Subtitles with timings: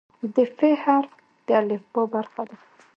[0.33, 1.11] د "ف" حرف
[1.47, 2.57] د الفبا برخه ده.